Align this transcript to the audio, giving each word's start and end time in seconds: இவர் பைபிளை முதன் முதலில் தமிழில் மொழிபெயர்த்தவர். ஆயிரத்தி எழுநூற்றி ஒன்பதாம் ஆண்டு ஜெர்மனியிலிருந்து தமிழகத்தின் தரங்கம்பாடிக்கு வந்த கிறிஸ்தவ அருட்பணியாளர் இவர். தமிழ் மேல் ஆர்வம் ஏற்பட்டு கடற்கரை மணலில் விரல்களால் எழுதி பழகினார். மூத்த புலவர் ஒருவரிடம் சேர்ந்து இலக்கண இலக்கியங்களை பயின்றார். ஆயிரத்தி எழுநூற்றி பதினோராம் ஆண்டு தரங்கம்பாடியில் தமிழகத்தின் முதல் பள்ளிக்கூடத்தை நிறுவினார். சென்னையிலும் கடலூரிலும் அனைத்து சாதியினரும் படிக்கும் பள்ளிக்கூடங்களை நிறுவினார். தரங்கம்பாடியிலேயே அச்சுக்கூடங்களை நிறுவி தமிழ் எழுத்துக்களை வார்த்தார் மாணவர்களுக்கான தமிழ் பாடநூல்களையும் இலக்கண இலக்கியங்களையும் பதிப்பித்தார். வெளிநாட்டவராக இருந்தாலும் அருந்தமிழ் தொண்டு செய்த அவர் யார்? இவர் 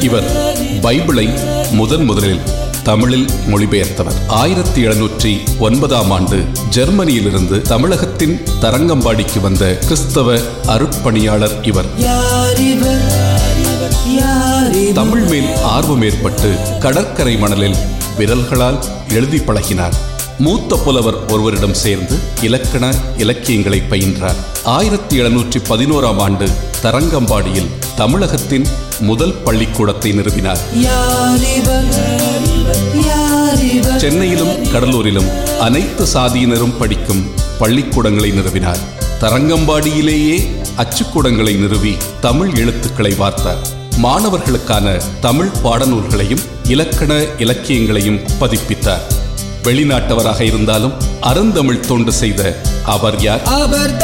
இவர் 0.00 0.24
பைபிளை 0.82 1.26
முதன் 1.72 2.04
முதலில் 2.04 2.40
தமிழில் 2.82 3.26
மொழிபெயர்த்தவர். 3.46 4.14
ஆயிரத்தி 4.28 4.86
எழுநூற்றி 4.86 5.58
ஒன்பதாம் 5.58 6.10
ஆண்டு 6.10 6.44
ஜெர்மனியிலிருந்து 6.70 7.62
தமிழகத்தின் 7.62 8.40
தரங்கம்பாடிக்கு 8.60 9.40
வந்த 9.40 9.78
கிறிஸ்தவ 9.78 10.38
அருட்பணியாளர் 10.66 11.66
இவர். 11.66 11.86
தமிழ் 14.94 15.20
மேல் 15.20 15.62
ஆர்வம் 15.62 16.02
ஏற்பட்டு 16.02 16.54
கடற்கரை 16.80 17.36
மணலில் 17.36 17.76
விரல்களால் 18.18 18.78
எழுதி 19.08 19.38
பழகினார். 19.38 19.94
மூத்த 20.38 20.76
புலவர் 20.76 21.26
ஒருவரிடம் 21.26 21.74
சேர்ந்து 21.74 22.18
இலக்கண 22.42 22.94
இலக்கியங்களை 23.16 23.82
பயின்றார். 23.90 24.36
ஆயிரத்தி 24.64 25.20
எழுநூற்றி 25.20 25.60
பதினோராம் 25.68 26.18
ஆண்டு 26.18 26.48
தரங்கம்பாடியில் 26.82 27.68
தமிழகத்தின் 27.96 28.66
முதல் 29.00 29.34
பள்ளிக்கூடத்தை 29.34 30.12
நிறுவினார். 30.12 30.62
சென்னையிலும் 33.96 34.64
கடலூரிலும் 34.72 35.28
அனைத்து 35.60 36.06
சாதியினரும் 36.12 36.76
படிக்கும் 36.78 37.22
பள்ளிக்கூடங்களை 37.58 38.30
நிறுவினார். 38.32 38.82
தரங்கம்பாடியிலேயே 39.20 40.36
அச்சுக்கூடங்களை 40.76 41.56
நிறுவி 41.56 41.96
தமிழ் 42.20 42.52
எழுத்துக்களை 42.54 43.12
வார்த்தார் 43.12 43.62
மாணவர்களுக்கான 43.96 45.00
தமிழ் 45.20 45.52
பாடநூல்களையும் 45.64 46.44
இலக்கண 46.68 47.24
இலக்கியங்களையும் 47.38 48.20
பதிப்பித்தார். 48.40 49.04
வெளிநாட்டவராக 49.62 50.40
இருந்தாலும் 50.40 50.92
அருந்தமிழ் 51.20 51.80
தொண்டு 51.80 52.12
செய்த 52.12 52.60
அவர் 52.84 53.20
யார்? 53.20 53.42
இவர் 53.64 53.96